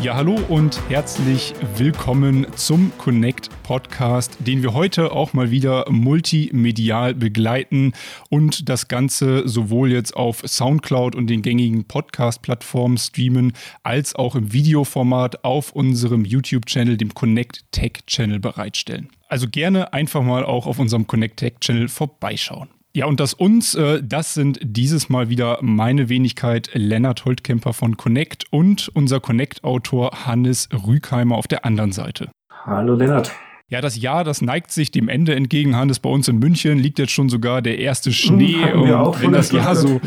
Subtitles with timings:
[0.00, 7.14] Ja, hallo und herzlich willkommen zum Connect Podcast, den wir heute auch mal wieder multimedial
[7.14, 7.92] begleiten
[8.30, 14.52] und das Ganze sowohl jetzt auf Soundcloud und den gängigen Podcast-Plattformen streamen, als auch im
[14.52, 19.08] Videoformat auf unserem YouTube-Channel, dem Connect Tech Channel bereitstellen.
[19.26, 22.68] Also gerne einfach mal auch auf unserem Connect Tech Channel vorbeischauen.
[22.94, 27.96] Ja, und das uns, äh, das sind dieses Mal wieder meine Wenigkeit Lennart Holtkemper von
[27.96, 32.30] Connect und unser Connect-Autor Hannes Rügheimer auf der anderen Seite.
[32.64, 33.32] Hallo Lennart.
[33.68, 35.76] Ja, das Jahr, das neigt sich dem Ende entgegen.
[35.76, 38.54] Hannes, bei uns in München liegt jetzt schon sogar der erste Schnee.
[38.54, 40.00] Hm, wir und wenn das Jahr so.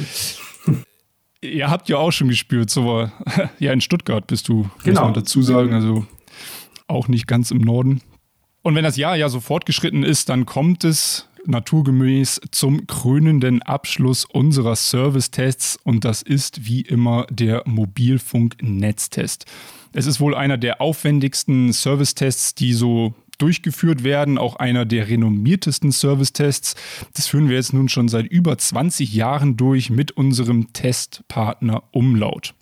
[1.44, 3.10] Ihr habt ja auch schon gespürt, so
[3.60, 5.02] ja, in Stuttgart bist du, genau.
[5.02, 6.06] muss man dazu sagen, also
[6.88, 8.02] auch nicht ganz im Norden.
[8.64, 14.26] Und wenn das Jahr ja so fortgeschritten ist, dann kommt es naturgemäß zum krönenden Abschluss
[14.26, 19.46] unserer Service-Tests und das ist wie immer der Mobilfunk-Netztest.
[19.94, 25.92] Es ist wohl einer der aufwendigsten Service-Tests, die so durchgeführt werden, auch einer der renommiertesten
[25.92, 26.76] Service-Tests.
[27.14, 32.54] Das führen wir jetzt nun schon seit über 20 Jahren durch mit unserem Testpartner Umlaut.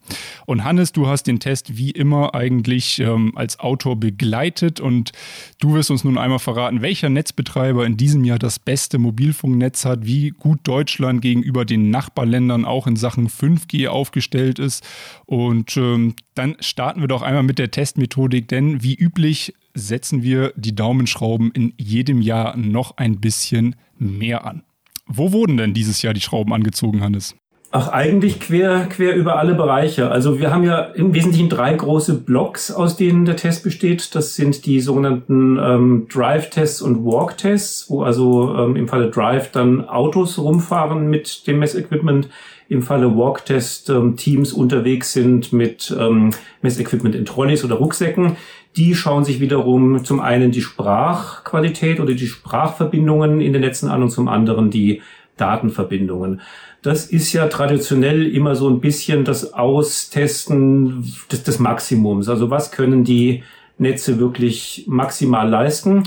[0.46, 5.12] Und Hannes, du hast den Test wie immer eigentlich ähm, als Autor begleitet und
[5.60, 10.06] du wirst uns nun einmal verraten, welcher Netzbetreiber in diesem Jahr das beste Mobilfunknetz hat,
[10.06, 14.86] wie gut Deutschland gegenüber den Nachbarländern auch in Sachen 5G aufgestellt ist.
[15.26, 20.54] Und ähm, dann starten wir doch einmal mit der Testmethodik, denn wie üblich setzen wir
[20.56, 24.64] die Daumenschrauben in jedem Jahr noch ein bisschen mehr an.
[25.06, 27.36] Wo wurden denn dieses Jahr die Schrauben angezogen, Hannes?
[27.72, 30.10] Ach, eigentlich quer, quer über alle Bereiche.
[30.10, 34.16] Also wir haben ja im Wesentlichen drei große Blocks, aus denen der Test besteht.
[34.16, 39.88] Das sind die sogenannten ähm, Drive-Tests und Walk-Tests, wo also ähm, im Falle Drive dann
[39.88, 42.30] Autos rumfahren mit dem Messequipment,
[42.70, 46.32] im Falle Walk-Test ähm, Teams unterwegs sind mit ähm,
[46.64, 48.36] Messequipment in Trolleys oder Rucksäcken.
[48.78, 54.02] Die schauen sich wiederum zum einen die Sprachqualität oder die Sprachverbindungen in den Netzen an
[54.02, 55.04] und zum anderen die
[55.38, 56.42] Datenverbindungen.
[56.82, 62.30] Das ist ja traditionell immer so ein bisschen das Austesten des, des Maximums.
[62.30, 63.44] Also was können die
[63.78, 66.04] Netze wirklich maximal leisten?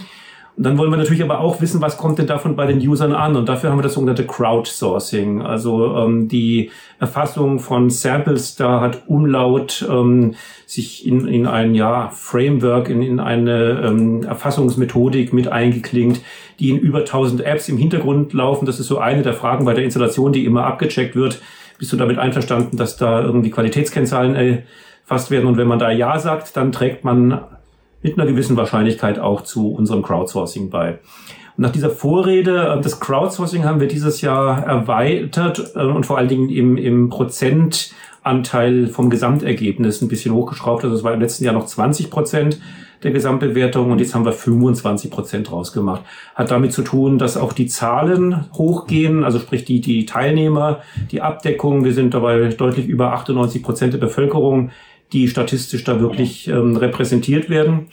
[0.54, 3.14] Und dann wollen wir natürlich aber auch wissen, was kommt denn davon bei den Usern
[3.14, 3.36] an?
[3.36, 6.70] Und dafür haben wir das sogenannte Crowdsourcing, also ähm, die
[7.00, 8.54] Erfassung von Samples.
[8.56, 10.34] Da hat Umlaut ähm,
[10.66, 16.20] sich in, in ein ja, Framework, in, in eine ähm, Erfassungsmethodik mit eingeklingt,
[16.60, 18.66] die in über 1000 Apps im Hintergrund laufen.
[18.66, 21.40] Das ist so eine der Fragen bei der Installation, die immer abgecheckt wird.
[21.78, 25.46] Bist du damit einverstanden, dass da irgendwie Qualitätskennzahlen erfasst werden?
[25.46, 27.40] Und wenn man da Ja sagt, dann trägt man
[28.02, 30.98] mit einer gewissen Wahrscheinlichkeit auch zu unserem Crowdsourcing bei.
[31.56, 36.18] Und nach dieser Vorrede, äh, das Crowdsourcing haben wir dieses Jahr erweitert äh, und vor
[36.18, 40.84] allen Dingen im, im Prozentanteil vom Gesamtergebnis ein bisschen hochgeschraubt.
[40.84, 42.58] Also es war im letzten Jahr noch 20 Prozent
[43.02, 46.02] der Gesamtbewertung und jetzt haben wir 25 Prozent rausgemacht.
[46.34, 51.20] Hat damit zu tun, dass auch die Zahlen hochgehen, also sprich die, die Teilnehmer, die
[51.20, 51.84] Abdeckung.
[51.84, 54.70] Wir sind dabei deutlich über 98 Prozent der Bevölkerung
[55.12, 57.88] die statistisch da wirklich ähm, repräsentiert werden.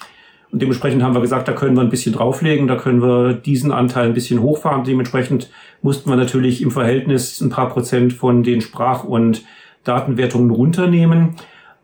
[0.51, 3.71] Und dementsprechend haben wir gesagt, da können wir ein bisschen drauflegen, da können wir diesen
[3.71, 4.83] Anteil ein bisschen hochfahren.
[4.83, 5.49] Dementsprechend
[5.81, 9.43] mussten wir natürlich im Verhältnis ein paar Prozent von den Sprach- und
[9.83, 11.35] Datenwertungen runternehmen.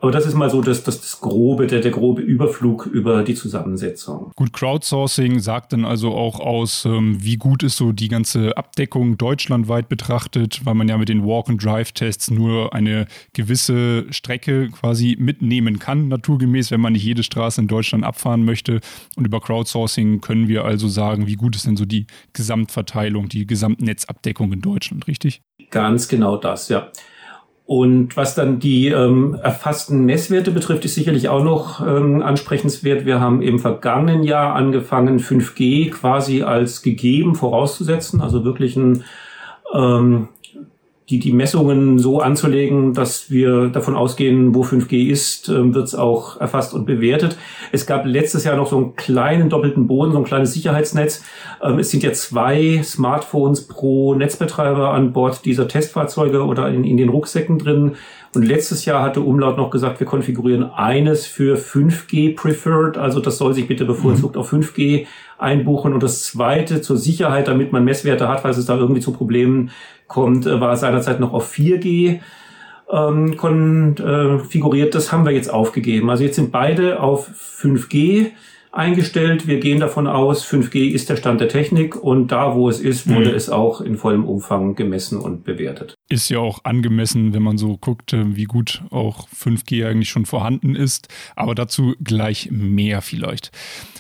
[0.05, 3.33] Aber das ist mal so das, das, das grobe, der, der grobe Überflug über die
[3.33, 4.31] Zusammensetzung.
[4.35, 9.17] Gut, Crowdsourcing sagt dann also auch aus, ähm, wie gut ist so die ganze Abdeckung
[9.17, 16.07] deutschlandweit betrachtet, weil man ja mit den Walk-and-Drive-Tests nur eine gewisse Strecke quasi mitnehmen kann,
[16.07, 18.81] naturgemäß, wenn man nicht jede Straße in Deutschland abfahren möchte.
[19.15, 23.47] Und über Crowdsourcing können wir also sagen, wie gut ist denn so die Gesamtverteilung, die
[23.47, 25.41] Gesamtnetzabdeckung in Deutschland, richtig?
[25.71, 26.91] Ganz genau das, ja.
[27.67, 33.07] Und was dann die ähm, erfassten Messwerte betrifft, ist sicherlich auch noch ähm, ansprechenswert.
[33.07, 39.03] Wir haben im vergangenen Jahr angefangen, 5G quasi als gegeben vorauszusetzen, also wirklich ein
[39.73, 40.27] ähm,
[41.09, 45.93] die, die Messungen so anzulegen, dass wir davon ausgehen, wo 5G ist, äh, wird es
[45.93, 47.37] auch erfasst und bewertet.
[47.71, 51.23] Es gab letztes Jahr noch so einen kleinen doppelten Boden, so ein kleines Sicherheitsnetz.
[51.61, 56.97] Ähm, es sind ja zwei Smartphones pro Netzbetreiber an Bord dieser Testfahrzeuge oder in, in
[56.97, 57.91] den Rucksäcken drin.
[58.33, 63.37] Und letztes Jahr hatte Umlaut noch gesagt, wir konfigurieren eines für 5G Preferred, also das
[63.37, 64.41] soll sich bitte bevorzugt mhm.
[64.41, 65.05] auf 5G
[65.37, 65.93] einbuchen.
[65.93, 69.71] Und das zweite zur Sicherheit, damit man Messwerte hat, falls es da irgendwie zu Problemen
[70.07, 72.19] kommt, äh, war seinerzeit noch auf 4G.
[72.91, 74.93] ähm, konfiguriert.
[74.93, 76.09] Das haben wir jetzt aufgegeben.
[76.09, 78.31] Also jetzt sind beide auf 5G
[78.75, 79.47] eingestellt.
[79.47, 83.09] Wir gehen davon aus, 5G ist der Stand der Technik und da, wo es ist,
[83.09, 83.35] wurde mhm.
[83.35, 85.95] es auch in vollem Umfang gemessen und bewertet.
[86.09, 90.25] Ist ja auch angemessen, wenn man so guckt, äh, wie gut auch 5G eigentlich schon
[90.25, 91.07] vorhanden ist.
[91.35, 93.51] Aber dazu gleich mehr vielleicht.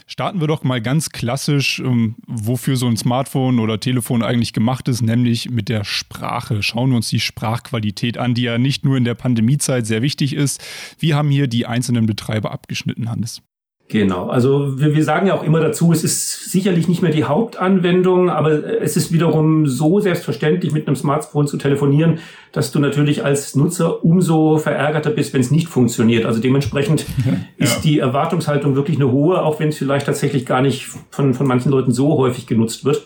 [0.07, 4.87] Starten wir doch mal ganz klassisch, ähm, wofür so ein Smartphone oder Telefon eigentlich gemacht
[4.87, 6.61] ist, nämlich mit der Sprache.
[6.61, 10.33] Schauen wir uns die Sprachqualität an, die ja nicht nur in der Pandemiezeit sehr wichtig
[10.33, 10.63] ist.
[10.99, 13.41] Wie haben hier die einzelnen Betreiber abgeschnitten, Hannes?
[13.87, 17.25] Genau, also wir, wir sagen ja auch immer dazu, es ist sicherlich nicht mehr die
[17.25, 22.17] Hauptanwendung, aber es ist wiederum so selbstverständlich, mit einem Smartphone zu telefonieren,
[22.51, 26.25] dass du natürlich als Nutzer umso verärgerter bist, wenn es nicht funktioniert.
[26.25, 27.33] Also dementsprechend ja.
[27.57, 31.45] ist die Erwartungshaltung wirklich eine hohe, auch wenn es vielleicht tatsächlich gar nicht von, von
[31.45, 33.05] manchen Leuten so häufig genutzt wird.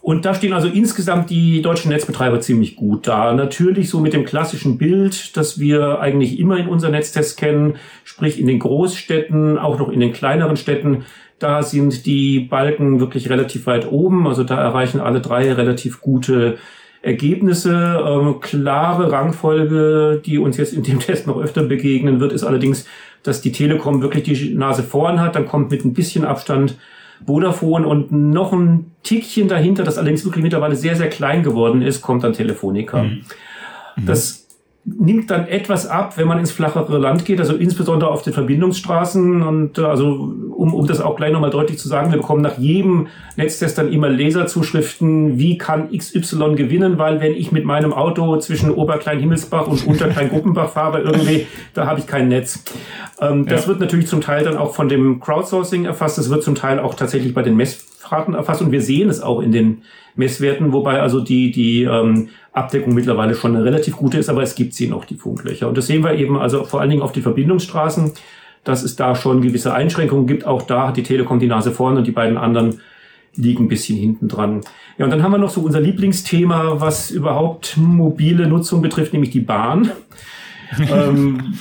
[0.00, 3.32] Und da stehen also insgesamt die deutschen Netzbetreiber ziemlich gut da.
[3.32, 8.40] Natürlich so mit dem klassischen Bild, das wir eigentlich immer in unseren Netztests kennen, sprich
[8.40, 11.04] in den Großstädten, auch noch in den kleineren Städten.
[11.38, 14.26] Da sind die Balken wirklich relativ weit oben.
[14.26, 16.58] Also da erreichen alle drei relativ gute
[17.02, 18.02] Ergebnisse.
[18.04, 22.86] Ähm, klare Rangfolge, die uns jetzt in dem Test noch öfter begegnen wird, ist allerdings,
[23.22, 25.34] dass die Telekom wirklich die Nase vorn hat.
[25.34, 26.76] Dann kommt mit ein bisschen Abstand
[27.26, 32.02] Vodafone und noch ein Tickchen dahinter, das allerdings wirklich mittlerweile sehr, sehr klein geworden ist,
[32.02, 33.02] kommt dann Telefonica.
[33.02, 33.22] Mhm.
[33.96, 34.47] Das
[34.98, 39.42] nimmt dann etwas ab, wenn man ins flachere Land geht, also insbesondere auf den Verbindungsstraßen.
[39.42, 42.58] Und äh, also um, um das auch gleich nochmal deutlich zu sagen, wir bekommen nach
[42.58, 48.36] jedem Netztest dann immer Laserzuschriften, wie kann XY gewinnen, weil wenn ich mit meinem Auto
[48.38, 52.64] zwischen Oberklein-Himmelsbach und Unterklein-Gruppenbach fahre, irgendwie, da habe ich kein Netz.
[53.20, 53.52] Ähm, ja.
[53.52, 56.78] Das wird natürlich zum Teil dann auch von dem Crowdsourcing erfasst, das wird zum Teil
[56.78, 57.56] auch tatsächlich bei den
[58.08, 59.82] Messfahrten erfasst und wir sehen es auch in den
[60.16, 64.54] Messwerten, wobei also die, die ähm, Abdeckung mittlerweile schon eine relativ gute ist, aber es
[64.54, 65.68] gibt sie noch, die Funklöcher.
[65.68, 68.12] Und das sehen wir eben also vor allen Dingen auf die Verbindungsstraßen,
[68.64, 70.46] dass es da schon gewisse Einschränkungen gibt.
[70.46, 72.80] Auch da hat die Telekom die Nase vorne und die beiden anderen
[73.36, 74.62] liegen ein bisschen hinten dran.
[74.96, 79.30] Ja, und dann haben wir noch so unser Lieblingsthema, was überhaupt mobile Nutzung betrifft, nämlich
[79.30, 79.92] die Bahn.
[80.90, 81.54] ähm,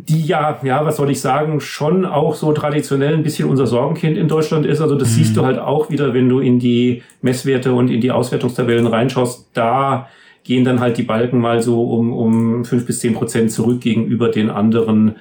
[0.00, 4.16] die ja, ja, was soll ich sagen, schon auch so traditionell ein bisschen unser Sorgenkind
[4.16, 4.80] in Deutschland ist.
[4.80, 5.14] Also das mhm.
[5.14, 9.48] siehst du halt auch wieder, wenn du in die Messwerte und in die Auswertungstabellen reinschaust.
[9.54, 10.08] Da
[10.44, 14.28] gehen dann halt die Balken mal so um, um fünf bis zehn Prozent zurück gegenüber
[14.28, 15.16] den anderen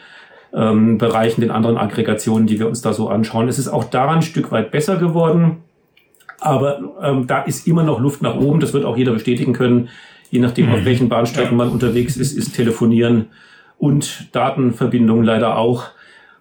[0.53, 3.47] ähm, Bereichen, den anderen Aggregationen, die wir uns da so anschauen.
[3.47, 5.57] Es ist auch da ein Stück weit besser geworden.
[6.39, 8.59] Aber ähm, da ist immer noch Luft nach oben.
[8.59, 9.89] Das wird auch jeder bestätigen können.
[10.29, 10.85] Je nachdem, auf mhm.
[10.85, 13.29] welchen Bahnstrecken man unterwegs ist, ist Telefonieren
[13.77, 15.85] und Datenverbindungen leider auch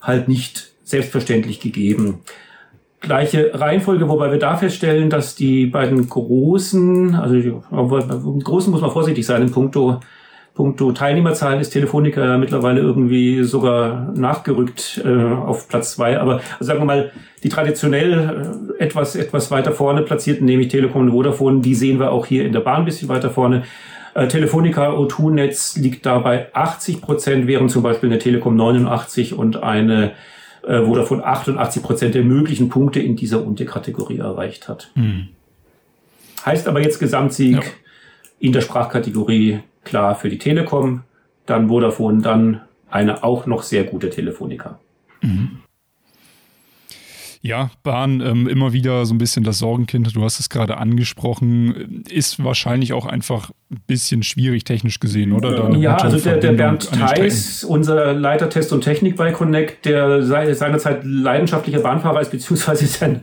[0.00, 2.20] halt nicht selbstverständlich gegeben.
[3.00, 7.62] Gleiche Reihenfolge, wobei wir da feststellen, dass die beiden großen, also
[8.42, 10.00] großen muss man vorsichtig sein in puncto,
[10.54, 16.18] puncto Teilnehmerzahlen ist Telefonica mittlerweile irgendwie sogar nachgerückt äh, auf Platz zwei.
[16.18, 17.12] Aber also sagen wir mal,
[17.44, 22.10] die traditionell äh, etwas, etwas weiter vorne platzierten, nämlich Telekom und Vodafone, die sehen wir
[22.10, 23.64] auch hier in der Bahn ein bisschen weiter vorne.
[24.16, 30.12] Äh, Telefonica O2-Netz liegt dabei 80 Prozent, während zum Beispiel eine Telekom 89 und eine
[30.66, 34.90] äh, Vodafone 88 Prozent der möglichen Punkte in dieser Unterkategorie erreicht hat.
[34.94, 35.28] Hm.
[36.46, 37.62] Heißt aber jetzt Gesamtsieg ja.
[38.38, 41.02] in der Sprachkategorie klar für die Telekom,
[41.44, 44.78] dann Vodafone, dann eine auch noch sehr gute Telefonica.
[45.20, 45.58] Mhm.
[47.46, 52.02] Ja, Bahn ähm, immer wieder so ein bisschen das Sorgenkind, du hast es gerade angesprochen,
[52.08, 55.72] ist wahrscheinlich auch einfach ein bisschen schwierig technisch gesehen, oder?
[55.76, 61.00] ja, also der, der Bernd Theis, unser Leiter Test und Technik bei Connect, der seinerzeit
[61.02, 63.22] leidenschaftlicher Bahnfahrer ist, beziehungsweise seinen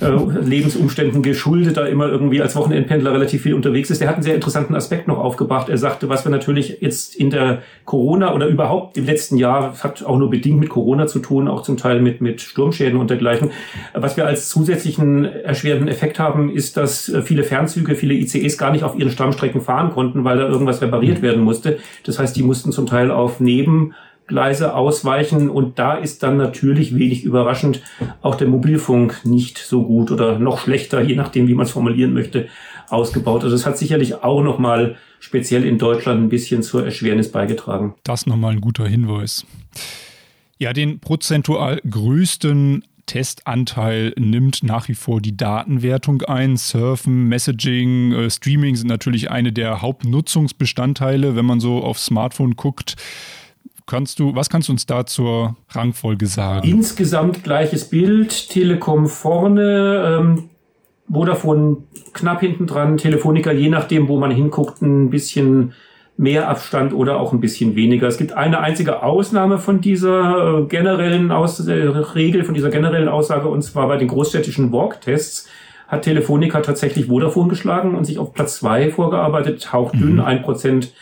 [0.00, 0.08] äh,
[0.40, 4.34] Lebensumständen geschuldet, da immer irgendwie als Wochenendpendler relativ viel unterwegs ist, der hat einen sehr
[4.34, 5.68] interessanten Aspekt noch aufgebracht.
[5.68, 10.02] Er sagte, was wir natürlich jetzt in der Corona oder überhaupt im letzten Jahr, hat
[10.02, 13.50] auch nur bedingt mit Corona zu tun, auch zum Teil mit, mit Sturmschäden und dergleichen.
[13.92, 18.72] Was wir als zusätzlichen erschwerenden Effekt haben, ist, dass äh, viele Fernzüge, viele ICEs gar
[18.72, 21.78] nicht auf ihren Stammstrecken fahren fahren konnten, weil da irgendwas repariert werden musste.
[22.04, 27.24] Das heißt, die mussten zum Teil auf Nebengleise ausweichen und da ist dann natürlich wenig
[27.24, 27.82] überraschend
[28.22, 32.14] auch der Mobilfunk nicht so gut oder noch schlechter, je nachdem, wie man es formulieren
[32.14, 32.46] möchte,
[32.88, 33.42] ausgebaut.
[33.42, 37.94] Also es hat sicherlich auch nochmal speziell in Deutschland ein bisschen zur Erschwernis beigetragen.
[38.04, 39.44] Das nochmal ein guter Hinweis.
[40.58, 46.56] Ja, den prozentual größten Testanteil nimmt nach wie vor die Datenwertung ein.
[46.56, 52.96] Surfen, Messaging, äh, Streaming sind natürlich eine der Hauptnutzungsbestandteile, wenn man so auf Smartphone guckt.
[53.86, 56.66] Kannst du, was kannst du uns da zur Rangfolge sagen?
[56.66, 60.50] Insgesamt gleiches Bild, Telekom vorne, ähm,
[61.06, 61.78] Vodafone
[62.14, 65.74] knapp hinten dran, Telefonica je nachdem, wo man hinguckt, ein bisschen
[66.16, 68.06] mehr Abstand oder auch ein bisschen weniger.
[68.06, 73.08] Es gibt eine einzige Ausnahme von dieser äh, generellen Aus äh, Regel, von dieser generellen
[73.08, 75.48] Aussage, und zwar bei den großstädtischen Walk-Tests
[75.88, 80.20] hat Telefonica tatsächlich Vodafone geschlagen und sich auf Platz zwei vorgearbeitet, hauchdünn, mhm.
[80.20, 80.42] ein mhm.
[80.42, 80.94] Prozent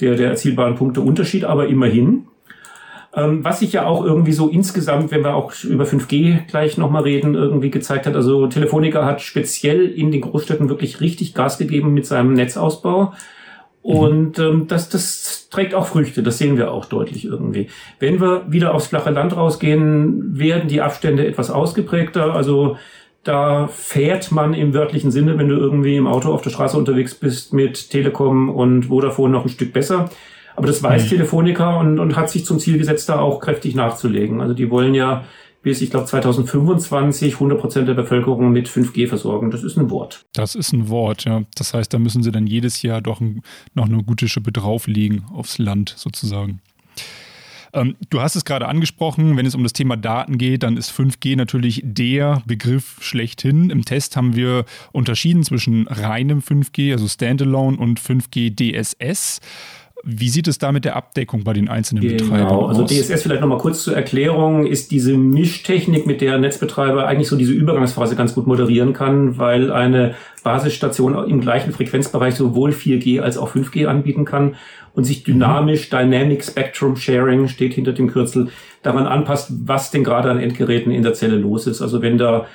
[0.00, 2.26] der, der erzielbaren Punkte Unterschied, aber immerhin.
[3.14, 7.04] Ähm, was sich ja auch irgendwie so insgesamt, wenn wir auch über 5G gleich nochmal
[7.04, 8.14] reden, irgendwie gezeigt hat.
[8.14, 13.14] Also Telefonica hat speziell in den Großstädten wirklich richtig Gas gegeben mit seinem Netzausbau.
[13.86, 13.94] Mhm.
[13.94, 17.68] Und ähm, das, das trägt auch Früchte, das sehen wir auch deutlich irgendwie.
[18.00, 22.34] Wenn wir wieder aufs flache Land rausgehen, werden die Abstände etwas ausgeprägter.
[22.34, 22.76] Also
[23.22, 27.14] da fährt man im wörtlichen Sinne, wenn du irgendwie im Auto auf der Straße unterwegs
[27.14, 30.10] bist, mit Telekom und Vodafone noch ein Stück besser.
[30.56, 31.08] Aber das weiß mhm.
[31.08, 34.40] Telefonica und, und hat sich zum Ziel gesetzt, da auch kräftig nachzulegen.
[34.40, 35.24] Also die wollen ja
[35.66, 39.50] bis, ich glaube, 2025 100 Prozent der Bevölkerung mit 5G versorgen.
[39.50, 40.24] Das ist ein Wort.
[40.32, 41.42] Das ist ein Wort, ja.
[41.56, 43.42] Das heißt, da müssen sie dann jedes Jahr doch ein,
[43.74, 46.60] noch eine gute Schippe drauflegen aufs Land sozusagen.
[47.72, 50.92] Ähm, du hast es gerade angesprochen, wenn es um das Thema Daten geht, dann ist
[50.92, 53.70] 5G natürlich der Begriff schlechthin.
[53.70, 59.40] Im Test haben wir unterschieden zwischen reinem 5G, also Standalone, und 5G DSS.
[60.08, 62.16] Wie sieht es da mit der Abdeckung bei den einzelnen genau.
[62.16, 62.78] Betreibern aus?
[62.78, 67.36] Also DSS vielleicht nochmal kurz zur Erklärung, ist diese Mischtechnik, mit der Netzbetreiber eigentlich so
[67.36, 73.36] diese Übergangsphase ganz gut moderieren kann, weil eine Basisstation im gleichen Frequenzbereich sowohl 4G als
[73.36, 74.54] auch 5G anbieten kann
[74.94, 78.50] und sich dynamisch Dynamic Spectrum Sharing steht hinter dem Kürzel
[78.82, 81.82] daran anpasst, was denn gerade an Endgeräten in der Zelle los ist.
[81.82, 82.46] Also wenn da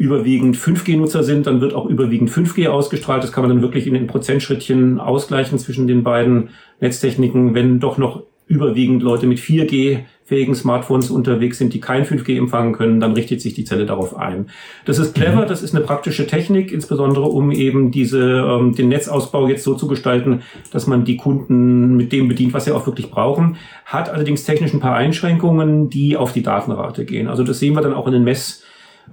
[0.00, 3.22] überwiegend 5G-Nutzer sind, dann wird auch überwiegend 5G ausgestrahlt.
[3.22, 6.48] Das kann man dann wirklich in den Prozentschrittchen ausgleichen zwischen den beiden
[6.80, 7.54] Netztechniken.
[7.54, 12.98] Wenn doch noch überwiegend Leute mit 4G-fähigen Smartphones unterwegs sind, die kein 5G empfangen können,
[12.98, 14.46] dann richtet sich die Zelle darauf ein.
[14.86, 15.48] Das ist clever, mhm.
[15.48, 19.86] das ist eine praktische Technik, insbesondere um eben diese, ähm, den Netzausbau jetzt so zu
[19.86, 20.40] gestalten,
[20.72, 24.72] dass man die Kunden mit dem bedient, was sie auch wirklich brauchen, hat allerdings technisch
[24.72, 27.28] ein paar Einschränkungen, die auf die Datenrate gehen.
[27.28, 28.62] Also das sehen wir dann auch in den Mess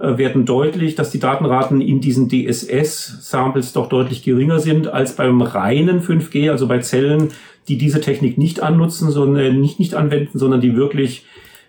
[0.00, 6.00] werden deutlich, dass die Datenraten in diesen DSS-Samples doch deutlich geringer sind als beim reinen
[6.00, 7.28] 5G, also bei Zellen,
[7.68, 11.24] die diese Technik nicht annutzen, sondern nicht, nicht anwenden, sondern die wirklich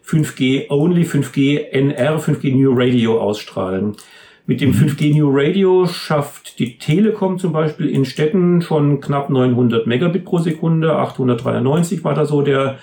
[0.08, 3.96] 5G Only, 5G NR, 5G New Radio ausstrahlen.
[4.50, 5.18] Mit dem 5G mhm.
[5.18, 10.96] New Radio schafft die Telekom zum Beispiel in Städten schon knapp 900 Megabit pro Sekunde,
[10.96, 12.80] 893 war da so der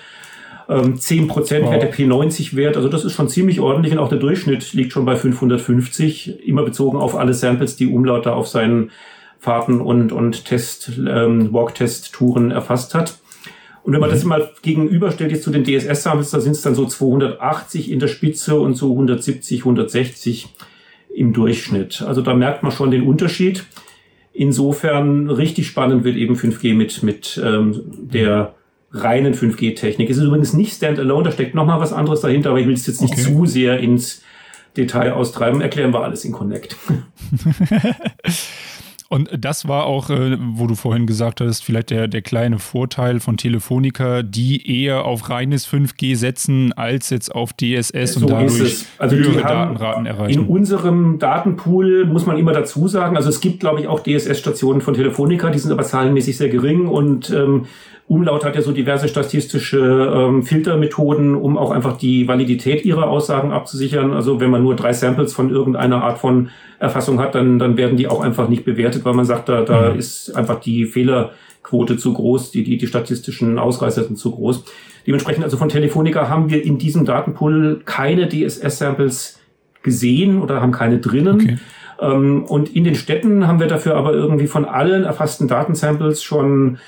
[0.69, 1.73] ähm, 10 Prozent wow.
[1.73, 2.77] hätte P90 Wert.
[2.77, 6.65] Also das ist schon ziemlich ordentlich und auch der Durchschnitt liegt schon bei 550, immer
[6.65, 8.91] bezogen auf alle Samples, die Umlaut da auf seinen
[9.39, 13.19] Fahrten und, und Test, ähm, Walk-Test-Touren erfasst hat.
[13.85, 14.15] Und wenn man mhm.
[14.15, 18.09] das mal gegenüberstellt jetzt zu den DSS-Samples, da sind es dann so 280 in der
[18.09, 20.49] Spitze und so 170, 160
[21.15, 22.03] im Durchschnitt.
[22.03, 23.65] Also da merkt man schon den Unterschied.
[24.33, 28.55] Insofern richtig spannend wird eben 5G mit, mit ähm, der
[28.93, 30.11] reinen 5G-Technik.
[30.11, 32.87] Es ist übrigens nicht Standalone, da steckt nochmal was anderes dahinter, aber ich will es
[32.87, 33.23] jetzt nicht okay.
[33.23, 34.23] zu sehr ins
[34.77, 35.61] Detail austreiben.
[35.61, 36.77] Erklären wir alles in Connect.
[39.09, 43.21] Und das war auch, äh, wo du vorhin gesagt hast, vielleicht der, der kleine Vorteil
[43.21, 48.85] von Telefonica, die eher auf reines 5G setzen, als jetzt auf DSS so und dadurch
[48.99, 50.41] also höhere Datenraten erreichen.
[50.41, 54.81] In unserem Datenpool muss man immer dazu sagen, also es gibt, glaube ich, auch DSS-Stationen
[54.81, 57.67] von Telefonica, die sind aber zahlenmäßig sehr gering und ähm,
[58.09, 63.51] Umlaut hat ja so diverse statistische ähm, Filtermethoden, um auch einfach die Validität ihrer Aussagen
[63.51, 64.13] abzusichern.
[64.13, 67.97] Also wenn man nur drei Samples von irgendeiner Art von Erfassung hat, dann, dann werden
[67.97, 69.99] die auch einfach nicht bewertet, weil man sagt, da, da mhm.
[69.99, 74.65] ist einfach die Fehlerquote zu groß, die, die, die statistischen Ausreißer sind zu groß.
[75.07, 79.39] Dementsprechend also von Telefonica haben wir in diesem Datenpool keine DSS-Samples
[79.83, 81.41] gesehen oder haben keine drinnen.
[81.41, 81.59] Okay.
[82.01, 86.79] Ähm, und in den Städten haben wir dafür aber irgendwie von allen erfassten Datensamples schon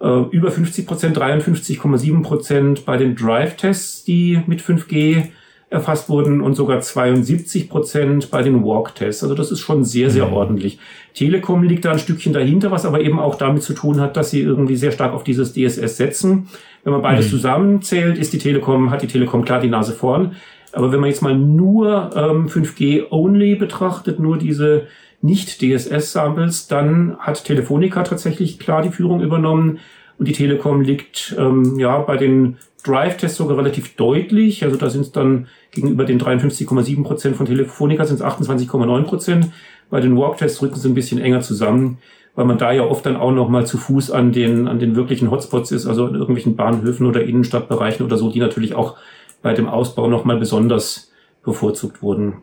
[0.00, 5.28] äh, über 50 Prozent, 53,7 Prozent bei den Drive-Tests, die mit 5G
[5.68, 9.22] erfasst wurden und sogar 72 Prozent bei den Walk-Tests.
[9.22, 10.32] Also das ist schon sehr, sehr mhm.
[10.32, 10.78] ordentlich.
[11.16, 14.30] Telekom liegt da ein Stückchen dahinter, was aber eben auch damit zu tun hat, dass
[14.30, 16.48] sie irgendwie sehr stark auf dieses DSS setzen.
[16.84, 17.30] Wenn man beides mhm.
[17.30, 20.36] zusammenzählt, ist die Telekom, hat die Telekom klar die Nase vorn.
[20.72, 24.88] Aber wenn man jetzt mal nur ähm, 5G only betrachtet, nur diese
[25.22, 29.78] nicht DSS-Samples, dann hat Telefonica tatsächlich klar die Führung übernommen
[30.18, 34.64] und die Telekom liegt ähm, ja bei den Drive-Tests sogar relativ deutlich.
[34.64, 39.48] Also da sind es dann gegenüber den 53,7 Prozent von Telefonica sind es 28,9 Prozent.
[39.90, 41.98] Bei den Walk-Tests rücken sie ein bisschen enger zusammen,
[42.34, 44.96] weil man da ja oft dann auch noch mal zu Fuß an den an den
[44.96, 48.96] wirklichen Hotspots ist, also in irgendwelchen Bahnhöfen oder Innenstadtbereichen oder so, die natürlich auch
[49.42, 51.12] bei dem Ausbau noch mal besonders
[51.44, 52.42] bevorzugt wurden.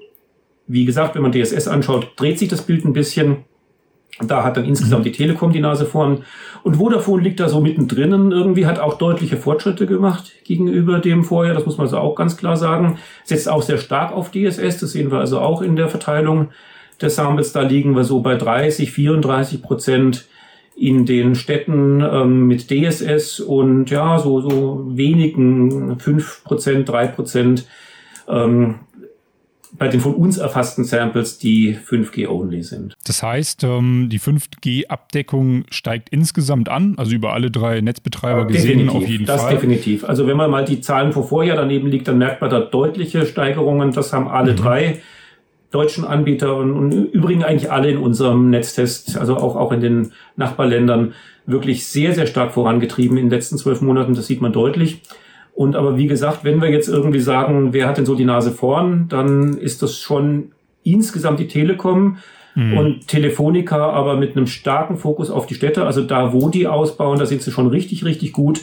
[0.68, 3.44] Wie gesagt, wenn man DSS anschaut, dreht sich das Bild ein bisschen.
[4.22, 5.06] Da hat dann insgesamt mhm.
[5.06, 6.24] die Telekom die Nase vorn.
[6.64, 11.54] Und Vodafone liegt da so mittendrin irgendwie, hat auch deutliche Fortschritte gemacht gegenüber dem vorher.
[11.54, 13.00] Das muss man so auch ganz klar sagen.
[13.24, 14.80] Setzt auch sehr stark auf DSS.
[14.80, 16.50] Das sehen wir also auch in der Verteilung
[17.04, 17.54] der Samples.
[17.54, 20.28] Da liegen wir so bei 30, 34 Prozent
[20.76, 27.68] in den Städten ähm, mit DSS und ja, so, so wenigen 5 Prozent, 3 Prozent
[28.28, 28.80] ähm,
[29.76, 32.94] bei den von uns erfassten Samples, die 5G-only sind.
[33.06, 38.90] Das heißt, ähm, die 5G-Abdeckung steigt insgesamt an, also über alle drei Netzbetreiber ja, gesehen
[38.90, 39.54] auf jeden das Fall.
[39.54, 40.06] Das definitiv.
[40.06, 43.26] Also wenn man mal die Zahlen von vorher daneben liegt, dann merkt man da deutliche
[43.26, 43.92] Steigerungen.
[43.92, 44.58] Das haben alle mhm.
[44.58, 45.02] drei
[45.74, 50.12] deutschen Anbieter und, und übrigens eigentlich alle in unserem Netztest, also auch, auch in den
[50.36, 51.14] Nachbarländern,
[51.46, 54.14] wirklich sehr, sehr stark vorangetrieben in den letzten zwölf Monaten.
[54.14, 55.02] Das sieht man deutlich.
[55.54, 58.52] Und aber wie gesagt, wenn wir jetzt irgendwie sagen, wer hat denn so die Nase
[58.52, 60.52] vorn, dann ist das schon
[60.84, 62.18] insgesamt die Telekom
[62.56, 62.78] mhm.
[62.78, 65.86] und Telefonica, aber mit einem starken Fokus auf die Städte.
[65.86, 68.62] Also da, wo die ausbauen, da sind sie schon richtig, richtig gut.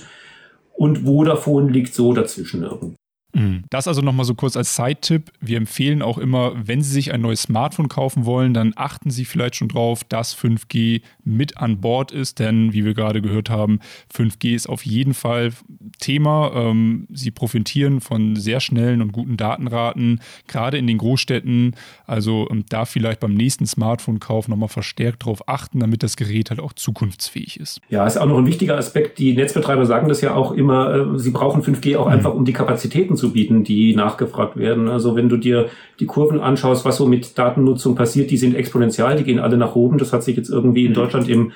[0.72, 2.99] Und Vodafone liegt so dazwischen irgendwie.
[3.32, 3.64] Mhm.
[3.70, 5.30] Das also nochmal so kurz als Side-Tipp.
[5.40, 9.24] Wir empfehlen auch immer, wenn Sie sich ein neues Smartphone kaufen wollen, dann achten Sie
[9.24, 13.80] vielleicht schon drauf, dass 5G mit an Bord ist, denn wie wir gerade gehört haben,
[14.14, 15.52] 5G ist auf jeden Fall
[16.00, 16.52] Thema.
[16.54, 21.76] Ähm, Sie profitieren von sehr schnellen und guten Datenraten, gerade in den Großstädten.
[22.06, 26.60] Also ähm, da vielleicht beim nächsten Smartphone-Kauf nochmal verstärkt drauf achten, damit das Gerät halt
[26.60, 27.80] auch zukunftsfähig ist.
[27.88, 29.18] Ja, ist auch noch ein wichtiger Aspekt.
[29.18, 32.12] Die Netzbetreiber sagen das ja auch immer, äh, sie brauchen 5G auch mhm.
[32.12, 34.88] einfach, um die Kapazitäten zu bieten, die nachgefragt werden.
[34.88, 35.68] Also wenn du dir
[36.00, 39.76] die Kurven anschaust, was so mit Datennutzung passiert, die sind exponentiell, die gehen alle nach
[39.76, 39.98] oben.
[39.98, 40.96] Das hat sich jetzt irgendwie in mhm.
[40.96, 41.52] Deutschland im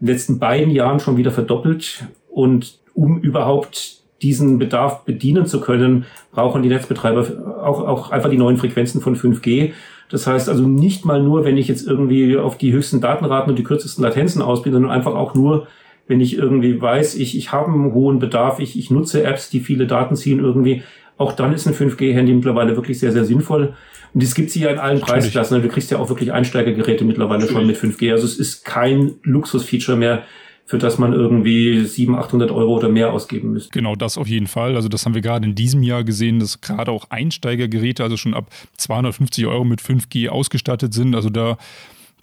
[0.00, 2.04] letzten beiden Jahren schon wieder verdoppelt.
[2.28, 8.38] Und um überhaupt diesen Bedarf bedienen zu können, brauchen die Netzbetreiber auch, auch einfach die
[8.38, 9.72] neuen Frequenzen von 5G.
[10.08, 13.58] Das heißt also nicht mal nur, wenn ich jetzt irgendwie auf die höchsten Datenraten und
[13.58, 15.66] die kürzesten Latenzen aus bin, sondern einfach auch nur,
[16.06, 19.60] wenn ich irgendwie weiß, ich, ich habe einen hohen Bedarf, ich, ich nutze Apps, die
[19.60, 20.82] viele Daten ziehen irgendwie,
[21.18, 23.74] auch dann ist ein 5G-Handy mittlerweile wirklich sehr, sehr sinnvoll.
[24.14, 25.24] Und es gibt sie ja in allen Natürlich.
[25.24, 25.62] Preisklassen.
[25.62, 27.76] Du kriegst ja auch wirklich Einsteigergeräte mittlerweile Natürlich.
[27.76, 28.12] schon mit 5G.
[28.12, 30.22] Also es ist kein Luxusfeature mehr,
[30.64, 33.70] für das man irgendwie 700, 800 Euro oder mehr ausgeben müsste.
[33.70, 34.74] Genau, das auf jeden Fall.
[34.74, 38.34] Also das haben wir gerade in diesem Jahr gesehen, dass gerade auch Einsteigergeräte, also schon
[38.34, 41.14] ab 250 Euro mit 5G ausgestattet sind.
[41.14, 41.56] Also da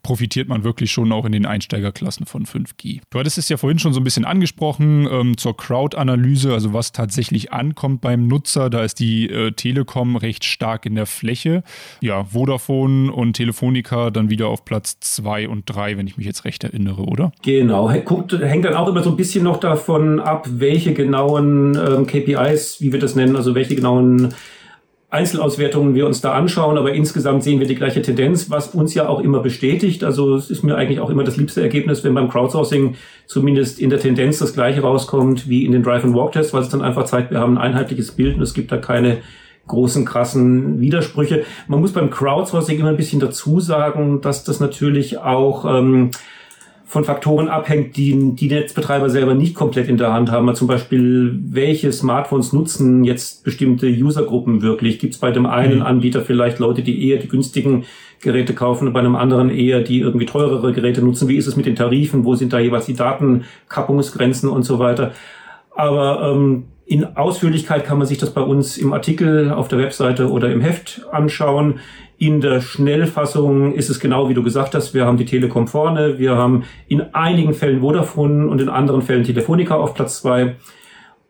[0.04, 3.02] profitiert man wirklich schon auch in den Einsteigerklassen von 5G.
[3.10, 6.92] Du hattest es ja vorhin schon so ein bisschen angesprochen ähm, zur Crowd-Analyse, also was
[6.92, 8.70] tatsächlich ankommt beim Nutzer.
[8.70, 11.64] Da ist die äh, Telekom recht stark in der Fläche.
[12.02, 16.44] Ja, Vodafone und Telefonica dann wieder auf Platz 2 und 3, wenn ich mich jetzt
[16.44, 17.32] recht erinnere, oder?
[17.42, 22.06] Genau, Guckt, hängt dann auch immer so ein bisschen noch davon ab, welche genauen ähm,
[22.06, 24.34] KPIs, wie wir das nennen, also welche genauen
[25.14, 29.08] Einzelauswertungen wir uns da anschauen, aber insgesamt sehen wir die gleiche Tendenz, was uns ja
[29.08, 30.04] auch immer bestätigt.
[30.04, 32.96] Also es ist mir eigentlich auch immer das liebste Ergebnis, wenn beim Crowdsourcing
[33.28, 37.06] zumindest in der Tendenz das gleiche rauskommt wie in den Drive-and-Walk-Tests, weil es dann einfach
[37.06, 39.18] zeigt, wir haben ein einheitliches Bild und es gibt da keine
[39.68, 41.44] großen, krassen Widersprüche.
[41.68, 46.10] Man muss beim Crowdsourcing immer ein bisschen dazu sagen, dass das natürlich auch ähm,
[46.94, 50.48] von Faktoren abhängt, die die Netzbetreiber selber nicht komplett in der Hand haben.
[50.48, 55.00] Also zum Beispiel, welche Smartphones nutzen jetzt bestimmte Usergruppen wirklich?
[55.00, 55.86] Gibt es bei dem einen mhm.
[55.88, 57.86] Anbieter vielleicht Leute, die eher die günstigen
[58.22, 61.28] Geräte kaufen und bei einem anderen eher die irgendwie teurere Geräte nutzen?
[61.28, 62.26] Wie ist es mit den Tarifen?
[62.26, 65.14] Wo sind da jeweils die Datenkappungsgrenzen und so weiter?
[65.76, 70.30] Aber ähm, in Ausführlichkeit kann man sich das bei uns im Artikel auf der Webseite
[70.30, 71.80] oder im Heft anschauen.
[72.18, 74.94] In der Schnellfassung ist es genau wie du gesagt hast.
[74.94, 76.20] Wir haben die Telekom vorne.
[76.20, 80.56] Wir haben in einigen Fällen Vodafone und in anderen Fällen Telefonica auf Platz zwei.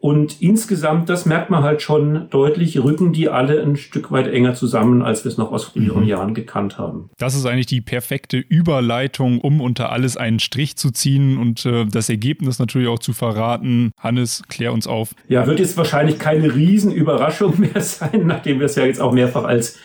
[0.03, 4.53] Und insgesamt, das merkt man halt schon deutlich, rücken die alle ein Stück weit enger
[4.53, 6.09] zusammen, als wir es noch aus früheren mhm.
[6.09, 7.09] Jahren gekannt haben.
[7.17, 11.85] Das ist eigentlich die perfekte Überleitung, um unter alles einen Strich zu ziehen und äh,
[11.85, 13.91] das Ergebnis natürlich auch zu verraten.
[13.97, 15.15] Hannes, klär uns auf.
[15.29, 19.45] Ja, wird jetzt wahrscheinlich keine Riesenüberraschung mehr sein, nachdem wir es ja jetzt auch mehrfach
[19.45, 19.79] als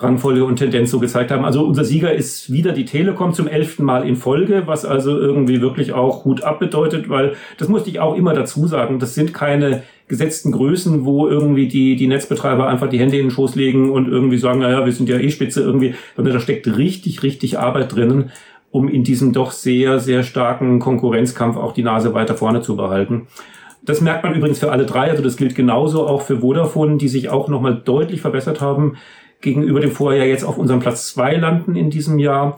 [0.00, 1.44] Rangfolge und Tendenz so gezeigt haben.
[1.44, 5.60] Also unser Sieger ist wieder die Telekom zum elften Mal in Folge, was also irgendwie
[5.60, 9.00] wirklich auch Hut ab bedeutet, weil das musste ich auch immer dazu sagen.
[9.00, 13.30] Das sind keine gesetzten Größen, wo irgendwie die, die Netzbetreiber einfach die Hände in den
[13.30, 16.78] Schoß legen und irgendwie sagen, naja, wir sind ja eh Spitze irgendwie, sondern da steckt
[16.78, 18.30] richtig, richtig Arbeit drinnen,
[18.70, 23.26] um in diesem doch sehr, sehr starken Konkurrenzkampf auch die Nase weiter vorne zu behalten.
[23.82, 27.08] Das merkt man übrigens für alle drei, also das gilt genauso auch für Vodafone, die
[27.08, 28.96] sich auch nochmal deutlich verbessert haben
[29.40, 32.56] gegenüber dem Vorjahr jetzt auf unserem Platz zwei landen in diesem Jahr.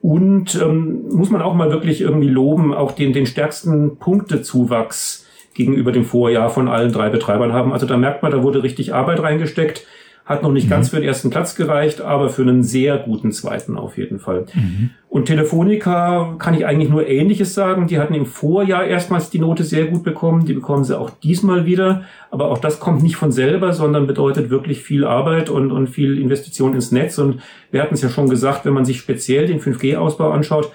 [0.00, 5.90] Und ähm, muss man auch mal wirklich irgendwie loben, auch den, den stärksten Punktezuwachs gegenüber
[5.90, 7.72] dem Vorjahr von allen drei Betreibern haben.
[7.72, 9.86] Also da merkt man, da wurde richtig Arbeit reingesteckt.
[10.26, 10.70] Hat noch nicht mhm.
[10.70, 14.46] ganz für den ersten Platz gereicht, aber für einen sehr guten zweiten auf jeden Fall.
[14.52, 14.90] Mhm.
[15.08, 17.86] Und Telefonica kann ich eigentlich nur Ähnliches sagen.
[17.86, 20.44] Die hatten im Vorjahr erstmals die Note sehr gut bekommen.
[20.44, 22.02] Die bekommen sie auch diesmal wieder.
[22.32, 26.20] Aber auch das kommt nicht von selber, sondern bedeutet wirklich viel Arbeit und, und viel
[26.20, 27.18] Investition ins Netz.
[27.18, 30.72] Und wir hatten es ja schon gesagt, wenn man sich speziell den 5G-Ausbau anschaut,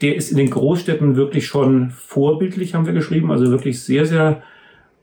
[0.00, 3.30] der ist in den Großstädten wirklich schon vorbildlich, haben wir geschrieben.
[3.30, 4.42] Also wirklich sehr, sehr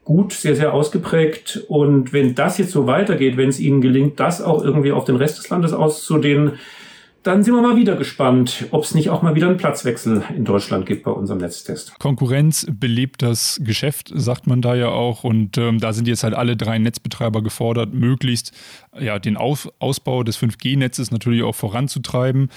[0.03, 1.63] gut, sehr, sehr ausgeprägt.
[1.67, 5.15] Und wenn das jetzt so weitergeht, wenn es ihnen gelingt, das auch irgendwie auf den
[5.15, 6.53] Rest des Landes auszudehnen,
[7.23, 10.43] dann sind wir mal wieder gespannt, ob es nicht auch mal wieder einen Platzwechsel in
[10.43, 11.97] Deutschland gibt bei unserem Netztest.
[11.97, 15.23] Konkurrenz belebt das Geschäft, sagt man da ja auch.
[15.23, 18.51] Und ähm, da sind jetzt halt alle drei Netzbetreiber gefordert, möglichst
[18.99, 22.49] ja, den Aus Ausbau des 5G-Netzes natürlich auch voranzutreiben.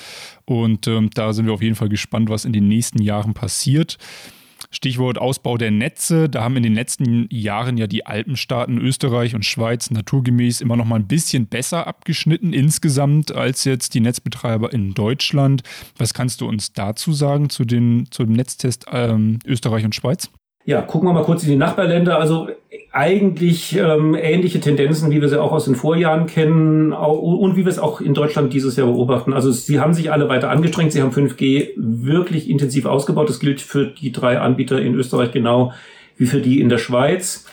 [0.46, 3.98] Und ähm, da sind wir auf jeden Fall gespannt, was in den nächsten Jahren passiert.
[4.76, 6.28] Stichwort Ausbau der Netze.
[6.28, 10.84] Da haben in den letzten Jahren ja die Alpenstaaten Österreich und Schweiz naturgemäß immer noch
[10.84, 15.62] mal ein bisschen besser abgeschnitten insgesamt als jetzt die Netzbetreiber in Deutschland.
[15.96, 20.30] Was kannst du uns dazu sagen zu den, zum Netztest ähm, Österreich und Schweiz?
[20.66, 22.18] Ja, gucken wir mal kurz in die Nachbarländer.
[22.18, 22.48] Also
[22.90, 27.64] eigentlich ähm, ähnliche Tendenzen, wie wir sie auch aus den Vorjahren kennen auch, und wie
[27.64, 29.32] wir es auch in Deutschland dieses Jahr beobachten.
[29.32, 30.90] Also sie haben sich alle weiter angestrengt.
[30.90, 33.28] Sie haben 5G wirklich intensiv ausgebaut.
[33.28, 35.72] Das gilt für die drei Anbieter in Österreich genau
[36.16, 37.46] wie für die in der Schweiz.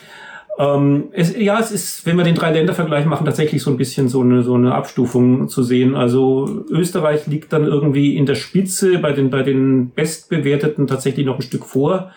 [0.58, 4.08] Ähm, es, ja, es ist, wenn wir den drei Länder-Vergleich machen, tatsächlich so ein bisschen
[4.08, 5.94] so eine, so eine Abstufung zu sehen.
[5.94, 11.36] Also Österreich liegt dann irgendwie in der Spitze bei den, bei den Bestbewerteten tatsächlich noch
[11.36, 12.10] ein Stück vor.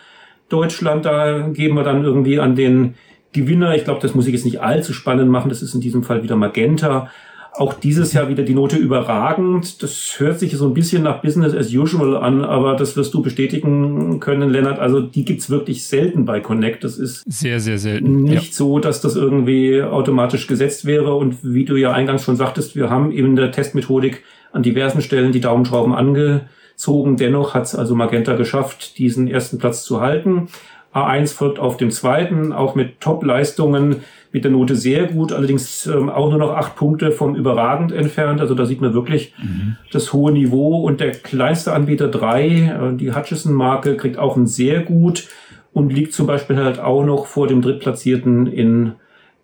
[0.48, 2.94] Deutschland, da geben wir dann irgendwie an den
[3.32, 3.74] Gewinner.
[3.74, 5.48] Ich glaube, das muss ich jetzt nicht allzu spannend machen.
[5.48, 7.10] Das ist in diesem Fall wieder Magenta.
[7.52, 9.82] Auch dieses Jahr wieder die Note überragend.
[9.82, 13.22] Das hört sich so ein bisschen nach Business as usual an, aber das wirst du
[13.22, 14.78] bestätigen können, Lennart.
[14.78, 16.84] Also die gibt's wirklich selten bei Connect.
[16.84, 18.22] Das ist sehr, sehr selten.
[18.22, 18.52] Nicht ja.
[18.52, 21.14] so, dass das irgendwie automatisch gesetzt wäre.
[21.14, 25.02] Und wie du ja eingangs schon sagtest, wir haben eben in der Testmethodik an diversen
[25.02, 26.42] Stellen die Daumenschrauben ange
[26.78, 27.16] gezogen.
[27.16, 30.48] Dennoch hat es also Magenta geschafft, diesen ersten Platz zu halten.
[30.94, 33.96] A1 folgt auf dem zweiten, auch mit Top-Leistungen,
[34.32, 38.40] mit der Note sehr gut, allerdings ähm, auch nur noch acht Punkte vom überragend entfernt.
[38.40, 39.76] Also da sieht man wirklich mhm.
[39.90, 40.82] das hohe Niveau.
[40.82, 45.28] Und der kleinste Anbieter drei, äh, die Hutchison-Marke, kriegt auch ein sehr gut
[45.72, 48.92] und liegt zum Beispiel halt auch noch vor dem Drittplatzierten in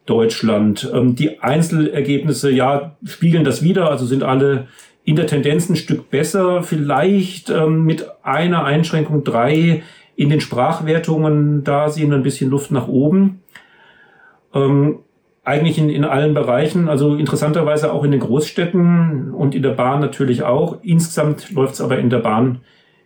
[0.07, 0.91] Deutschland.
[0.95, 4.69] Ähm, die Einzelergebnisse, ja, spiegeln das wieder, also sind alle
[5.05, 9.83] in der Tendenz ein Stück besser, vielleicht ähm, mit einer Einschränkung drei
[10.17, 13.43] in den Sprachwertungen, da sehen wir ein bisschen Luft nach oben.
[14.55, 15.01] Ähm,
[15.45, 20.01] eigentlich in, in allen Bereichen, also interessanterweise auch in den Großstädten und in der Bahn
[20.01, 20.79] natürlich auch.
[20.83, 22.61] Insgesamt läuft es aber in der Bahn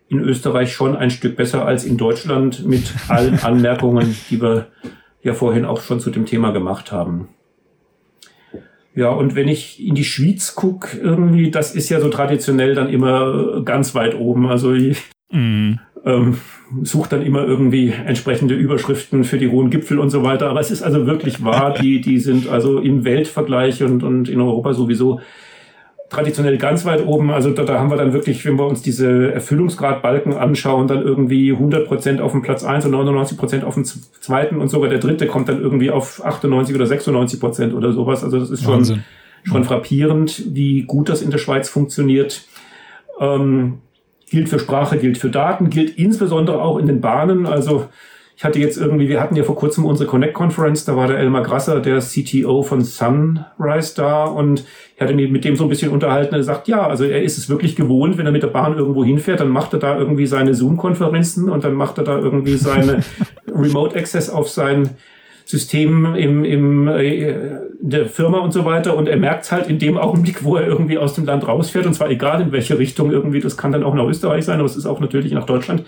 [0.09, 4.69] in Österreich schon ein Stück besser als in Deutschland mit allen Anmerkungen, die wir
[5.23, 7.29] ja vorhin auch schon zu dem Thema gemacht haben.
[8.99, 12.89] Ja, und wenn ich in die Schweiz guck, irgendwie, das ist ja so traditionell dann
[12.89, 14.49] immer ganz weit oben.
[14.49, 14.99] Also ich
[15.31, 15.75] mm.
[16.05, 16.39] ähm,
[16.83, 20.51] suche dann immer irgendwie entsprechende Überschriften für die hohen Gipfel und so weiter.
[20.51, 24.41] Aber es ist also wirklich wahr, die, die sind also im Weltvergleich und, und in
[24.41, 25.21] Europa sowieso
[26.11, 27.31] traditionell ganz weit oben.
[27.31, 31.53] Also da, da haben wir dann wirklich, wenn wir uns diese Erfüllungsgradbalken anschauen, dann irgendwie
[31.53, 34.99] 100 Prozent auf dem Platz eins und 99 Prozent auf dem zweiten und sogar der
[34.99, 38.25] dritte kommt dann irgendwie auf 98 oder 96 Prozent oder sowas.
[38.25, 39.05] Also das ist schon, Wahnsinn.
[39.45, 42.47] schon frappierend, wie gut das in der Schweiz funktioniert.
[43.21, 43.79] Ähm,
[44.31, 47.47] gilt für Sprache, gilt für Daten, gilt insbesondere auch in den Bahnen.
[47.47, 47.87] Also
[48.39, 51.19] ich hatte jetzt irgendwie, wir hatten ja vor kurzem unsere Connect Conference, da war der
[51.19, 55.69] Elmar Grasser, der CTO von Sunrise da und ich hatte mich mit dem so ein
[55.69, 56.37] bisschen unterhalten.
[56.37, 59.05] Er sagt, ja, also er ist es wirklich gewohnt, wenn er mit der Bahn irgendwo
[59.05, 63.01] hinfährt, dann macht er da irgendwie seine Zoom-Konferenzen und dann macht er da irgendwie seine
[63.53, 64.91] Remote Access auf sein
[65.45, 67.35] System im, im äh,
[67.81, 70.99] der Firma und so weiter und er merkt halt in dem Augenblick, wo er irgendwie
[70.99, 73.95] aus dem Land rausfährt und zwar egal in welche Richtung irgendwie, das kann dann auch
[73.95, 75.83] nach Österreich sein, aber es ist auch natürlich nach Deutschland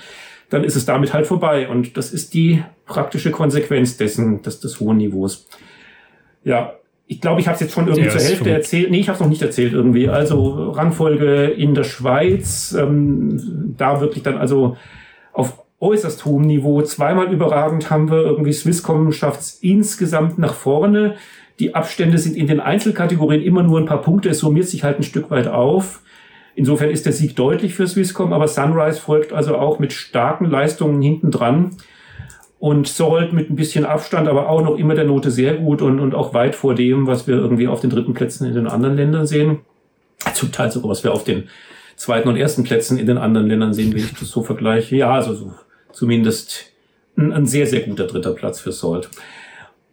[0.50, 1.68] dann ist es damit halt vorbei.
[1.68, 5.46] Und das ist die praktische Konsequenz dessen, des, des hohen Niveaus.
[6.44, 6.74] Ja,
[7.06, 8.90] ich glaube, ich habe es jetzt schon irgendwie ja, zur Hälfte erzählt.
[8.90, 10.08] Nee, ich habe es noch nicht erzählt irgendwie.
[10.08, 14.76] Also Rangfolge in der Schweiz, ähm, da wirklich dann also
[15.32, 21.16] auf äußerst hohem Niveau, zweimal überragend haben wir irgendwie Swisscom schafft's insgesamt nach vorne.
[21.58, 24.28] Die Abstände sind in den Einzelkategorien immer nur ein paar Punkte.
[24.28, 26.02] Es summiert sich halt ein Stück weit auf.
[26.61, 31.01] Insofern ist der Sieg deutlich für Swisscom, aber Sunrise folgt also auch mit starken Leistungen
[31.01, 31.79] hinten dran
[32.59, 36.01] und Salt mit ein bisschen Abstand, aber auch noch immer der Note sehr gut und,
[36.01, 38.94] und auch weit vor dem, was wir irgendwie auf den dritten Plätzen in den anderen
[38.94, 39.61] Ländern sehen.
[40.35, 41.44] Zum Teil sogar, was wir auf den
[41.96, 44.96] zweiten und ersten Plätzen in den anderen Ländern sehen, wenn ich das so vergleiche.
[44.96, 45.55] Ja, also so,
[45.92, 46.66] zumindest
[47.16, 49.09] ein, ein sehr, sehr guter dritter Platz für Salt.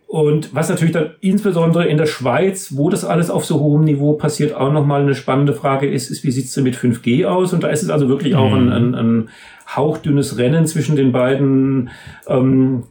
[0.08, 4.14] Und was natürlich dann insbesondere in der Schweiz, wo das alles auf so hohem Niveau
[4.14, 7.52] passiert, auch nochmal eine spannende Frage ist, ist, wie sieht's denn mit 5G aus?
[7.52, 8.40] Und da ist es also wirklich mhm.
[8.40, 9.30] auch ein, ein, ein
[9.76, 11.90] hauchdünnes Rennen zwischen den beiden.
[12.26, 12.84] Ähm,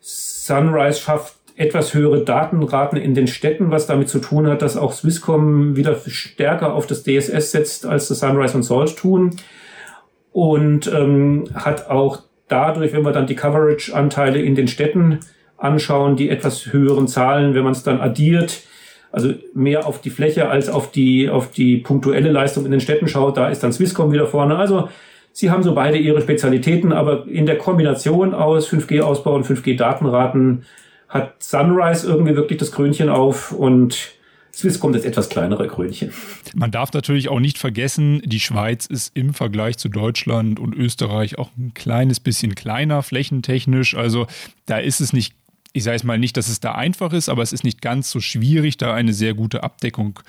[0.00, 4.92] Sunrise schafft etwas höhere Datenraten in den Städten, was damit zu tun hat, dass auch
[4.92, 9.36] Swisscom wieder stärker auf das DSS setzt, als das Sunrise und Salt tun.
[10.30, 15.18] Und ähm, hat auch dadurch, wenn wir dann die Coverage-Anteile in den Städten
[15.62, 18.62] anschauen, die etwas höheren Zahlen, wenn man es dann addiert,
[19.12, 23.08] also mehr auf die Fläche als auf die, auf die punktuelle Leistung in den Städten
[23.08, 24.56] schaut, da ist dann Swisscom wieder vorne.
[24.56, 24.88] Also
[25.32, 30.64] sie haben so beide ihre Spezialitäten, aber in der Kombination aus 5G-Ausbau und 5G-Datenraten
[31.08, 34.14] hat Sunrise irgendwie wirklich das Krönchen auf und
[34.54, 36.12] Swisscom das etwas kleinere Krönchen.
[36.54, 41.38] Man darf natürlich auch nicht vergessen, die Schweiz ist im Vergleich zu Deutschland und Österreich
[41.38, 43.94] auch ein kleines bisschen kleiner flächentechnisch.
[43.94, 44.26] Also
[44.66, 45.34] da ist es nicht
[45.72, 48.10] ich sage es mal nicht, dass es da einfach ist, aber es ist nicht ganz
[48.10, 50.20] so schwierig, da eine sehr gute Abdeckung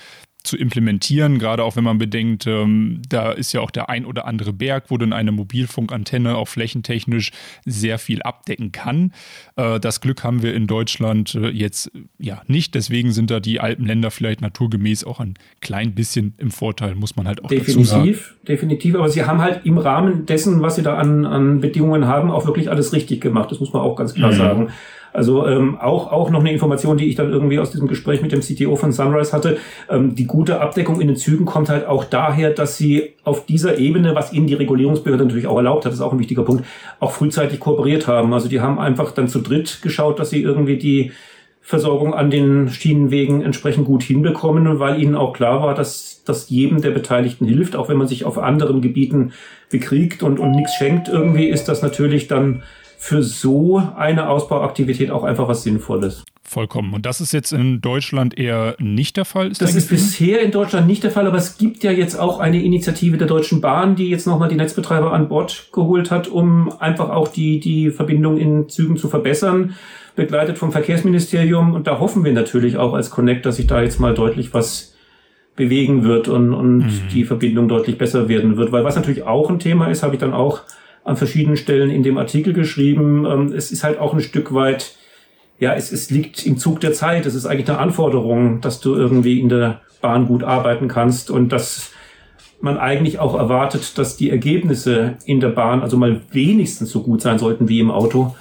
[0.43, 4.25] zu implementieren, gerade auch wenn man bedenkt, ähm, da ist ja auch der ein oder
[4.25, 7.31] andere Berg, wo dann eine Mobilfunkantenne auch flächentechnisch
[7.65, 9.13] sehr viel abdecken kann.
[9.55, 13.61] Äh, das Glück haben wir in Deutschland äh, jetzt ja nicht, deswegen sind da die
[13.61, 17.83] Alpenländer vielleicht naturgemäß auch ein klein bisschen im Vorteil, muss man halt auch definitiv, dazu
[17.85, 18.05] sagen.
[18.05, 22.05] Definitiv, definitiv, aber sie haben halt im Rahmen dessen, was sie da an, an Bedingungen
[22.05, 24.37] haben, auch wirklich alles richtig gemacht, das muss man auch ganz klar mhm.
[24.37, 24.69] sagen.
[25.13, 28.31] Also ähm, auch, auch noch eine Information, die ich dann irgendwie aus diesem Gespräch mit
[28.31, 29.57] dem CTO von Sunrise hatte.
[29.89, 33.77] Ähm, die gute Abdeckung in den Zügen kommt halt auch daher, dass sie auf dieser
[33.77, 36.65] Ebene, was ihnen die Regulierungsbehörde natürlich auch erlaubt hat, ist auch ein wichtiger Punkt,
[36.99, 38.33] auch frühzeitig kooperiert haben.
[38.33, 41.11] Also die haben einfach dann zu dritt geschaut, dass sie irgendwie die
[41.61, 46.81] Versorgung an den Schienenwegen entsprechend gut hinbekommen, weil ihnen auch klar war, dass das jedem
[46.81, 49.31] der Beteiligten hilft, auch wenn man sich auf anderen Gebieten
[49.69, 52.63] bekriegt und, und nichts schenkt irgendwie, ist das natürlich dann
[53.03, 56.23] für so eine Ausbauaktivität auch einfach was Sinnvolles.
[56.41, 56.93] Vollkommen.
[56.93, 59.51] Und das ist jetzt in Deutschland eher nicht der Fall?
[59.51, 62.39] Ist das ist bisher in Deutschland nicht der Fall, aber es gibt ja jetzt auch
[62.39, 66.71] eine Initiative der Deutschen Bahn, die jetzt nochmal die Netzbetreiber an Bord geholt hat, um
[66.79, 69.75] einfach auch die, die Verbindung in Zügen zu verbessern,
[70.15, 71.73] begleitet vom Verkehrsministerium.
[71.73, 74.95] Und da hoffen wir natürlich auch als Connect, dass sich da jetzt mal deutlich was
[75.57, 77.01] bewegen wird und, und mhm.
[77.11, 78.71] die Verbindung deutlich besser werden wird.
[78.71, 80.61] Weil was natürlich auch ein Thema ist, habe ich dann auch
[81.03, 83.25] an verschiedenen Stellen in dem Artikel geschrieben.
[83.25, 84.95] Ähm, es ist halt auch ein Stück weit,
[85.59, 87.25] ja, es, es liegt im Zug der Zeit.
[87.25, 91.49] Es ist eigentlich eine Anforderung, dass du irgendwie in der Bahn gut arbeiten kannst und
[91.49, 91.91] dass
[92.61, 97.21] man eigentlich auch erwartet, dass die Ergebnisse in der Bahn also mal wenigstens so gut
[97.21, 98.35] sein sollten wie im Auto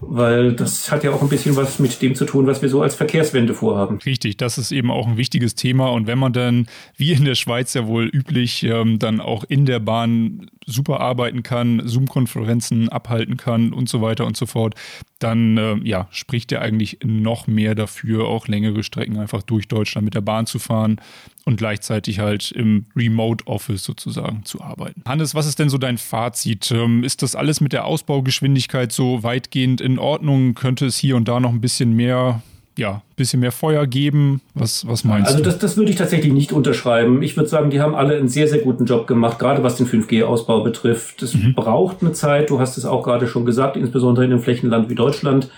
[0.00, 2.82] weil das hat ja auch ein bisschen was mit dem zu tun, was wir so
[2.82, 3.98] als Verkehrswende vorhaben.
[4.04, 5.88] Richtig, das ist eben auch ein wichtiges Thema.
[5.88, 9.66] Und wenn man dann, wie in der Schweiz ja wohl üblich, ähm, dann auch in
[9.66, 14.74] der Bahn super arbeiten kann, Zoom-Konferenzen abhalten kann und so weiter und so fort,
[15.18, 20.04] dann äh, ja, spricht er eigentlich noch mehr dafür, auch längere Strecken einfach durch Deutschland
[20.04, 21.00] mit der Bahn zu fahren
[21.44, 25.02] und gleichzeitig halt im Remote Office sozusagen zu arbeiten.
[25.06, 26.70] Hannes, was ist denn so dein Fazit?
[26.70, 30.54] Ähm, ist das alles mit der Ausbaugeschwindigkeit so weitgehend in Ordnung?
[30.54, 32.42] Könnte es hier und da noch ein bisschen mehr
[32.76, 34.40] ja, bisschen mehr Feuer geben.
[34.54, 35.44] Was, was meinst also du?
[35.44, 37.22] Also das, das würde ich tatsächlich nicht unterschreiben.
[37.22, 39.86] Ich würde sagen, die haben alle einen sehr, sehr guten Job gemacht, gerade was den
[39.86, 41.22] 5G-Ausbau betrifft.
[41.22, 41.54] Das mhm.
[41.54, 44.94] braucht eine Zeit, du hast es auch gerade schon gesagt, insbesondere in einem Flächenland wie
[44.94, 45.50] Deutschland.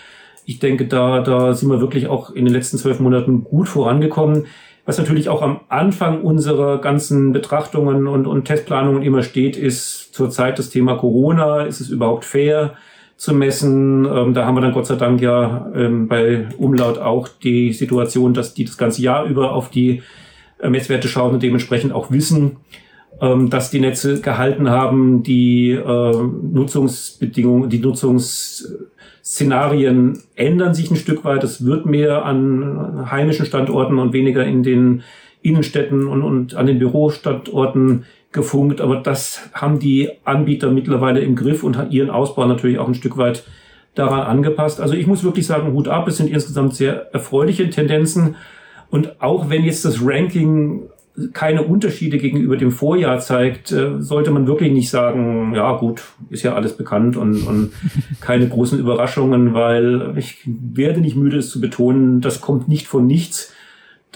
[0.44, 4.46] Ich denke, da, da sind wir wirklich auch in den letzten zwölf Monaten gut vorangekommen.
[4.84, 10.60] Was natürlich auch am Anfang unserer ganzen Betrachtungen und, und Testplanungen immer steht, ist zurzeit
[10.60, 11.62] das Thema Corona.
[11.62, 12.74] Ist es überhaupt fair?
[13.16, 14.04] Zu messen.
[14.04, 18.34] Ähm, da haben wir dann Gott sei Dank ja ähm, bei Umlaut auch die Situation,
[18.34, 20.02] dass die das ganze Jahr über auf die
[20.58, 22.56] äh, Messwerte schauen und dementsprechend auch wissen,
[23.20, 31.24] ähm, dass die Netze gehalten haben, die äh, Nutzungsbedingungen, die Nutzungsszenarien ändern sich ein Stück
[31.24, 31.42] weit.
[31.42, 35.02] Es wird mehr an heimischen Standorten und weniger in den
[35.40, 41.62] Innenstädten und, und an den Bürostandorten gefunkt, aber das haben die Anbieter mittlerweile im Griff
[41.62, 43.44] und hat ihren Ausbau natürlich auch ein Stück weit
[43.94, 44.80] daran angepasst.
[44.80, 48.36] Also ich muss wirklich sagen, Hut ab, es sind insgesamt sehr erfreuliche Tendenzen.
[48.90, 50.90] Und auch wenn jetzt das Ranking
[51.32, 56.42] keine Unterschiede gegenüber dem Vorjahr zeigt, äh, sollte man wirklich nicht sagen, ja gut, ist
[56.42, 57.72] ja alles bekannt und, und
[58.20, 63.06] keine großen Überraschungen, weil ich werde nicht müde, es zu betonen, das kommt nicht von
[63.06, 63.54] nichts.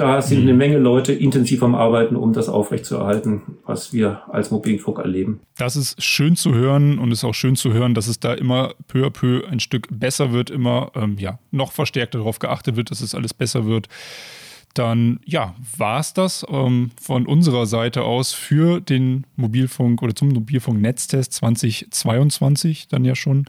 [0.01, 0.59] Da sind eine mhm.
[0.59, 5.41] Menge Leute intensiv am Arbeiten, um das aufrechtzuerhalten, was wir als Mobilfunk erleben.
[5.59, 8.73] Das ist schön zu hören und ist auch schön zu hören, dass es da immer
[8.89, 12.91] peu à peu ein Stück besser wird, immer ähm, ja, noch verstärkt darauf geachtet wird,
[12.91, 13.89] dass es alles besser wird.
[14.73, 20.31] Dann ja, war es das ähm, von unserer Seite aus für den Mobilfunk oder zum
[20.31, 23.45] Mobilfunk-Netztest 2022 dann ja schon.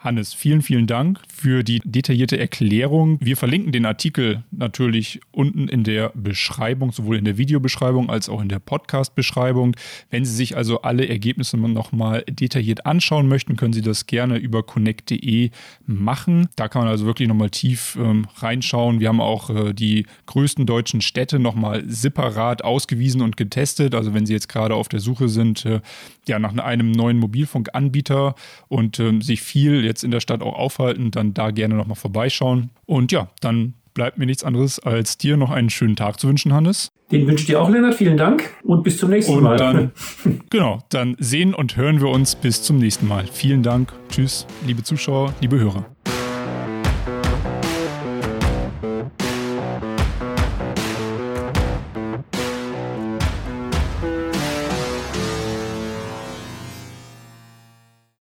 [0.00, 3.18] Hannes, vielen, vielen Dank für die detaillierte Erklärung.
[3.20, 8.40] Wir verlinken den Artikel natürlich unten in der Beschreibung, sowohl in der Videobeschreibung als auch
[8.40, 9.76] in der Podcast-Beschreibung.
[10.08, 14.62] Wenn Sie sich also alle Ergebnisse nochmal detailliert anschauen möchten, können Sie das gerne über
[14.62, 15.50] connect.de
[15.84, 16.48] machen.
[16.56, 19.00] Da kann man also wirklich nochmal tief ähm, reinschauen.
[19.00, 23.94] Wir haben auch äh, die größten deutschen Städte nochmal separat ausgewiesen und getestet.
[23.94, 25.82] Also wenn Sie jetzt gerade auf der Suche sind, äh,
[26.26, 28.34] ja, nach einem neuen Mobilfunkanbieter
[28.68, 32.70] und ähm, sich viel jetzt in der Stadt auch aufhalten, dann da gerne nochmal vorbeischauen.
[32.86, 36.52] Und ja, dann bleibt mir nichts anderes, als dir noch einen schönen Tag zu wünschen,
[36.52, 36.92] Hannes.
[37.10, 37.96] Den wünsche ich dir auch, Lennart.
[37.96, 39.56] Vielen Dank und bis zum nächsten und Mal.
[39.56, 39.90] Dann,
[40.50, 43.26] genau, dann sehen und hören wir uns bis zum nächsten Mal.
[43.26, 43.92] Vielen Dank.
[44.10, 45.86] Tschüss, liebe Zuschauer, liebe Hörer.